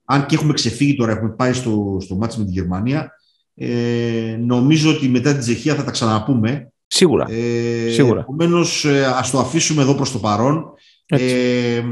[0.05, 3.11] αν και έχουμε ξεφύγει τώρα, έχουμε πάει στο, στο μάτς με τη Γερμανία,
[3.55, 6.71] ε, νομίζω ότι μετά την Τσεχία θα τα ξαναπούμε.
[6.87, 7.31] Σίγουρα.
[7.31, 8.19] Ε, Σίγουρα.
[8.19, 10.73] Επομένως, ε, ας το αφήσουμε εδώ προς το παρόν.
[11.05, 11.83] Ε,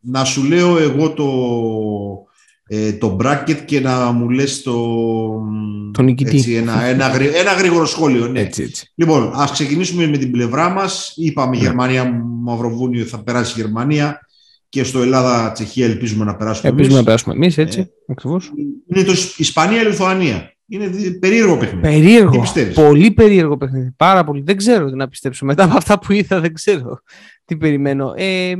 [0.00, 1.28] να σου λέω εγώ το,
[2.66, 4.74] ε, το bracket και να μου λες το,
[5.92, 6.36] το νικητή.
[6.36, 8.26] Έτσι, ένα, ένα, ένα, γρήγορο σχόλιο.
[8.26, 8.40] Ναι.
[8.40, 8.92] Έτσι, έτσι.
[8.94, 11.12] Λοιπόν, ας ξεκινήσουμε με την πλευρά μας.
[11.16, 11.62] Είπαμε ναι.
[11.62, 14.20] Γερμανία, Μαυροβούνιο θα περάσει η Γερμανία
[14.68, 17.06] και στο Ελλάδα-Τσεχία ελπίζουμε να περάσουμε Ελπίζουμε εμείς.
[17.06, 18.52] να περάσουμε εμείς, έτσι, ε, ακριβώς.
[18.94, 20.54] Είναι το Ισπανία-Λιθουανία.
[20.72, 21.82] Είναι περίεργο παιχνίδι.
[21.82, 22.44] Περίεργο.
[22.74, 23.92] Πολύ περίεργο παιχνίδι.
[23.96, 24.42] Πάρα πολύ.
[24.42, 25.44] Δεν ξέρω τι να πιστέψω.
[25.44, 27.00] Μετά από αυτά που είδα, δεν ξέρω
[27.44, 28.12] τι περιμένω.
[28.16, 28.54] Ε,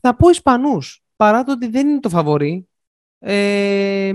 [0.00, 1.02] θα πω Ισπανούς.
[1.16, 2.68] Παρά το ότι δεν είναι το φαβορή.
[3.18, 4.12] Ε,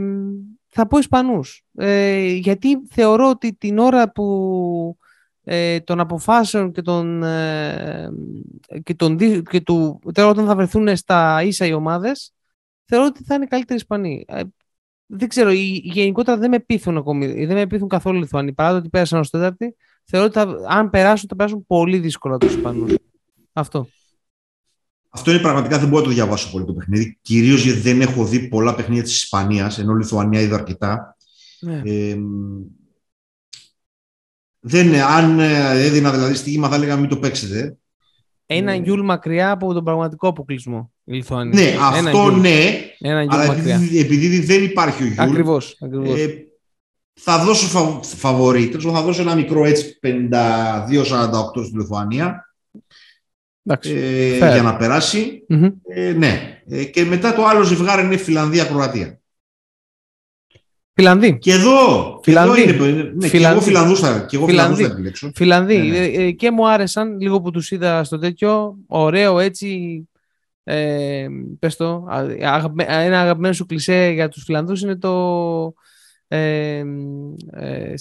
[0.67, 1.63] θα πω Ισπανούς.
[1.73, 4.97] Ε, γιατί θεωρώ ότι την ώρα που
[5.43, 8.09] ε, των αποφάσεων και, των, ε,
[8.83, 12.33] και, τον, και του, τώρα όταν θα βρεθούν στα ίσα οι ομάδες,
[12.85, 14.25] θεωρώ ότι θα είναι καλύτεροι Ισπανοί.
[14.27, 14.41] Ε,
[15.05, 17.45] δεν ξέρω, γενικότερα δεν με πείθουν ακόμη.
[17.45, 18.53] Δεν με πείθουν καθόλου οι Λιθουανοί.
[18.53, 22.37] Παρά το ότι πέρασαν ως τέταρτη, θεωρώ ότι θα, αν περάσουν, θα περάσουν πολύ δύσκολα
[22.37, 22.95] τους Ισπανούς.
[23.53, 23.87] Αυτό.
[25.15, 27.17] Αυτό είναι πραγματικά δεν μπορώ να το διαβάσω πολύ το παιχνίδι.
[27.21, 31.15] Κυρίως γιατί δεν έχω δει πολλά παιχνίδια της Ισπανίας, ενώ Λιθουανία είδα αρκετά.
[31.59, 31.81] Ναι.
[31.85, 32.17] Ε,
[34.59, 37.77] δεν, αν ε, έδινα δηλαδή στοίχημα θα έλεγα μην το παίξετε.
[38.45, 41.61] Ένα ε, Γιουλ μακριά από τον πραγματικό αποκλεισμό η Λιθουανία.
[41.61, 42.39] Ναι, Ένα αυτό Γιουλ.
[42.39, 42.69] ναι.
[42.99, 43.75] Ένα Γιουλ αλλά μακριά.
[43.75, 45.19] Επειδή, επειδή, δεν υπάρχει ο Γιουλ.
[45.19, 45.77] Ακριβώς.
[45.81, 46.19] Ακριβώς.
[46.19, 46.45] Ε,
[47.13, 48.65] θα δώσω φα, φαβορή.
[48.65, 52.55] θα δώσω ένα μικρό έτσι 52-48 στη Λιθουανία.
[53.65, 55.73] Ε, για να περασει mm-hmm.
[55.87, 56.61] ε, ναι.
[56.69, 59.19] Ε, και μετά το άλλο ζευγάρι είναι Φιλανδία-Κροατία.
[60.93, 61.37] Φιλανδί.
[61.37, 62.63] Και εδώ, Φιλανδί.
[62.63, 64.83] Και εδώ είναι, ναι, και εγώ Φιλανδούς θα, και εγώ Φιλανδί.
[64.83, 65.31] θα επιλέξω.
[65.35, 65.77] Φιλανδί.
[65.77, 66.05] Ναι, ναι.
[66.05, 68.77] Ε, και μου άρεσαν λίγο που τους είδα στο τέτοιο.
[68.87, 70.01] Ωραίο έτσι.
[70.63, 71.27] Ε,
[71.59, 72.07] πες το,
[72.77, 75.73] ένα αγαπημένο σου κλισέ για τους Φιλανδούς είναι το
[76.27, 76.83] ε,
[77.51, 77.93] ε,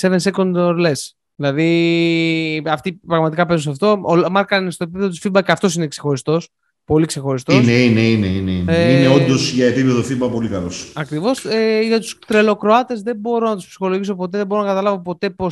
[0.00, 1.17] seven second or less.
[1.40, 4.00] Δηλαδή, αυτοί πραγματικά παίζουν σε αυτό.
[4.26, 6.48] Ο Μάρκαν στο επίπεδο του FIBA και αυτός είναι ξεχωριστός.
[6.84, 7.62] Πολύ ξεχωριστός.
[7.62, 8.26] Είναι, είναι, είναι.
[8.26, 10.92] Είναι, ε, είναι όντως για επίπεδο FIBA πολύ καλός.
[10.94, 11.44] Ακριβώς.
[11.44, 15.30] Ε, για τους τρελοκροάτες δεν μπορώ να τους ψυχολογήσω ποτέ, δεν μπορώ να καταλάβω ποτέ
[15.30, 15.50] πώ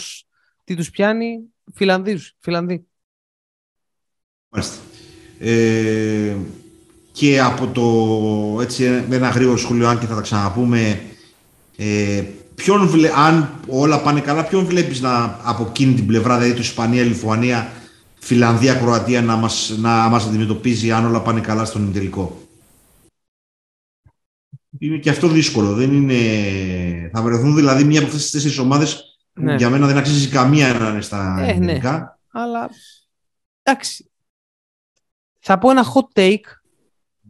[0.65, 1.39] τι τους πιάνει.
[1.75, 2.35] Φιλανδίους.
[2.39, 2.87] Φιλανδοί.
[4.49, 4.77] Μάλιστα.
[5.39, 6.37] Ε,
[7.13, 11.01] και από το έτσι, ένα γρήγορο σχολείο, αν και θα τα ξαναπούμε,
[11.77, 12.23] ε,
[12.57, 16.61] ποιον βλέ, αν όλα πάνε καλά, ποιον βλέπεις να, από εκείνη την πλευρά, δηλαδή του
[16.61, 17.73] Ισπανία, Λιθουανία,
[18.19, 22.41] Φιλανδία, Κροατία να μας, να μας αντιμετωπίζει αν όλα πάνε καλά στον τελικό;
[24.79, 25.75] Είναι και αυτό δύσκολο.
[25.75, 27.11] Δεν είναι...
[27.13, 29.55] Θα βρεθούν δηλαδή μία από αυτές τις τέσσερις ομάδες που ναι.
[29.55, 31.81] για μένα δεν αξίζει καμία να είναι στα ε, ναι.
[32.33, 32.71] Αλλά
[33.63, 34.11] εντάξει.
[35.39, 36.47] Θα πω ένα hot take.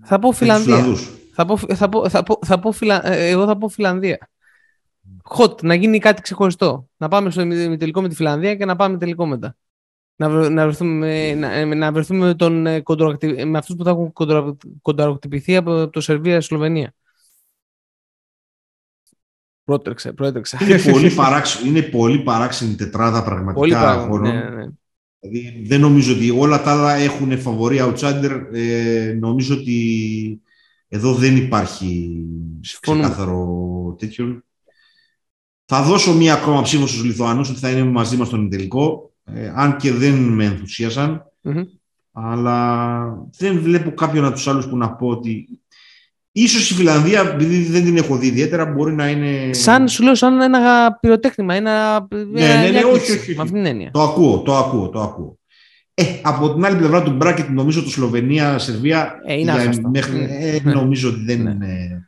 [0.02, 0.84] Θα πω Φιλανδία.
[1.32, 4.28] Θα πω, θα πω, θα πω, θα πω, ε, Εγώ θα πω Φιλανδία
[5.38, 6.88] hot, να γίνει κάτι ξεχωριστό.
[6.96, 7.42] Να πάμε στο
[7.76, 9.56] τελικό με τη Φιλανδία και να πάμε τελικό μετά.
[10.16, 12.82] Να, να βρεθούμε, να, να βρεθούμε με, τον, ε,
[13.44, 14.12] με αυτούς που θα έχουν
[14.82, 16.94] κοντρακτυπηθεί από το Σερβία-Σλοβενία.
[19.64, 20.58] Πρότρεξε, πρότρεξε.
[20.60, 24.66] Είναι πολύ, παράξενη, είναι πολύ παράξενη τετράδα πραγματικά πολύ ναι, ναι.
[25.20, 28.46] Δηλαδή, δεν νομίζω ότι όλα τα άλλα έχουν φαβορή outsider.
[28.52, 30.40] Ε, νομίζω ότι
[30.88, 32.20] εδώ δεν υπάρχει
[32.60, 34.42] ξεκάθαρο τέτοιο.
[35.66, 39.52] Θα δώσω μία ακόμα ψήφο στους Λιθουανούς ότι θα είναι μαζί μας στον τελικό, ε,
[39.54, 41.22] αν και δεν με ενθουσιασαν
[42.12, 45.48] Αλλά δεν βλέπω κάποιον από τους άλλους που να πω ότι
[46.38, 49.52] Ίσως η Φιλανδία, επειδή δεν την έχω δει ιδιαίτερα, μπορεί να είναι.
[49.52, 52.06] Σαν σου λέω, σαν ένα πυροτέχνημα, ένα.
[52.10, 53.34] Ναι, ναι, ναι, όχι, όχι.
[53.34, 53.90] Με αυτήν την έννοια.
[53.90, 55.38] Το ακούω, το ακούω, το ακούω.
[55.94, 59.14] Ε, από την άλλη πλευρά του μπράκετ, νομίζω το Σλοβενία, Σερβία.
[59.26, 59.52] Ε, είναι
[59.90, 61.50] μέχρι, ε, νομίζω ότι δεν ναι.
[61.50, 62.05] είναι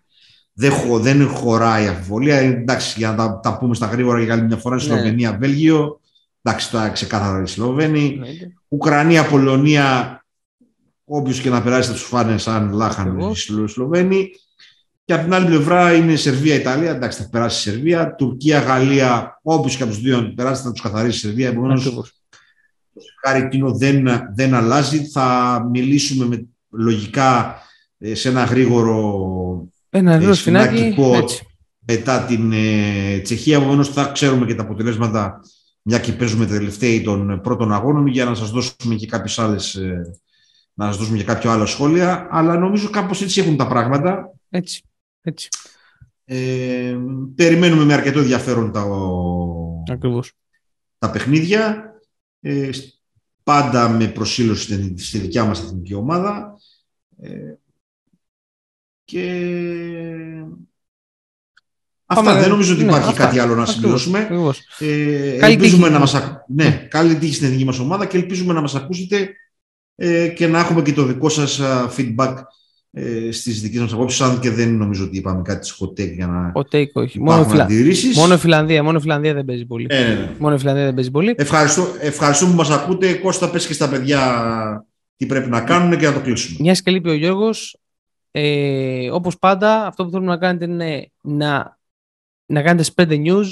[0.61, 2.37] δεν, χω, δεν χωράει αμφιβολία.
[2.37, 4.85] Εντάξει, για να τα, τα πούμε στα γρήγορα για άλλη μια φορά, η ναι.
[4.85, 6.01] Σλοβενία, Βέλγιο.
[6.43, 8.17] Εντάξει, τώρα ξεκάθαρα οι Σλοβαίνοι.
[8.19, 8.27] Ναι.
[8.69, 10.25] Ουκρανία, Πολωνία,
[11.05, 13.35] όποιος και να περάσει θα τους φάνε σαν λάχαν οι
[13.67, 14.31] Σλοβαίνοι.
[15.05, 16.91] Και από την άλλη πλευρά είναι Σερβία-Ιταλία.
[16.91, 18.15] Εντάξει, θα περάσει η Σερβία.
[18.15, 21.49] Τουρκία-Γαλλία, όποιος και από τους δύο περάσει θα τους καθαρίσει η Σερβία.
[21.49, 22.05] Επομένως, το
[23.37, 25.05] εκείνο δεν, δεν αλλάζει.
[25.05, 27.59] Θα μιλήσουμε με, λογικά
[27.99, 29.27] ε, σε ένα γρήγορο
[29.91, 30.95] ένα ευρώ σφινάκι,
[31.79, 33.57] μετά την ε, Τσεχία.
[33.57, 35.41] Επομένως, θα ξέρουμε και τα αποτελέσματα,
[35.83, 39.75] μια και παίζουμε τελευταίοι των πρώτων αγώνων, για να σας δώσουμε και κάποιες άλλες.
[39.75, 40.21] Ε,
[40.75, 42.29] να σας δώσουμε και κάποια άλλα σχόλια.
[42.31, 44.33] Αλλά νομίζω κάπως έτσι έχουν τα πράγματα.
[44.51, 44.83] Έτσι.
[45.23, 45.49] έτσι.
[46.25, 46.97] Ε,
[47.35, 48.87] περιμένουμε με αρκετό ενδιαφέρον τα,
[49.93, 50.33] Ακριβώς.
[50.99, 51.93] τα παιχνίδια.
[52.41, 52.71] Ε,
[53.43, 56.59] πάντα με προσήλωση στη δικιά μας εθνική ομάδα.
[57.21, 57.31] Ε,
[59.09, 59.25] και
[62.07, 64.29] Αυτά δεν νομίζω ότι ναι, υπάρχει κάτι άλλο να σημειώσουμε.
[64.79, 66.17] Ε, ελπίζουμε να μας
[66.49, 69.31] ναι, καλή τύχη στην εθνική μας ομάδα και ελπίζουμε να μας ακούσετε
[69.95, 71.61] ε, και να έχουμε και το δικό σας
[71.97, 72.35] feedback
[72.91, 76.13] ε, στις δικές μας απόψεις, αν και δεν νομίζω ότι είπαμε κάτι της hot take
[76.15, 77.21] για να hot take, όχι.
[77.21, 77.69] Μόνο, φιλα...
[78.15, 79.87] μόνο Φιλανδία, μόνο Φιλανδία δεν παίζει πολύ.
[79.89, 80.31] Ε, ναι, ναι.
[80.39, 81.35] Μόνο Φιλανδία δεν παίζει πολύ.
[81.37, 83.13] Ευχαριστώ, ευχαριστώ που μας ακούτε.
[83.13, 86.57] Κώστα, πες και στα παιδιά τι πρέπει να κάνουν και να το κλείσουμε.
[86.61, 87.79] Μιας και λείπει ο Γιώργος,
[88.31, 91.79] ε, όπως πάντα, αυτό που θέλουμε να κάνετε είναι να,
[92.47, 93.47] να κάνετε spread the news,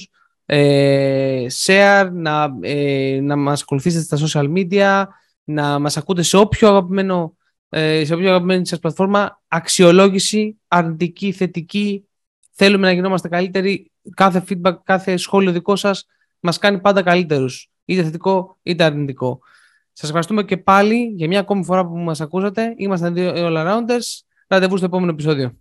[0.46, 5.04] ε, share, να, ε, να μας ακολουθήσετε στα social media,
[5.44, 7.36] να μας ακούτε σε όποιο αγαπημένο
[7.68, 12.08] ε, σε όποια αγαπημένη σας πλατφόρμα, αξιολόγηση, αρνητική, θετική,
[12.50, 16.06] θέλουμε να γινόμαστε καλύτεροι, κάθε feedback, κάθε σχόλιο δικό σας
[16.40, 19.40] μας κάνει πάντα καλύτερους, είτε θετικό είτε αρνητικό.
[19.92, 22.74] Σας ευχαριστούμε και πάλι για μια ακόμη φορά που μας ακούσατε.
[22.76, 24.25] Είμαστε δύο all-arounders.
[24.48, 25.60] Ραντεβού στο επόμενο επεισόδιο.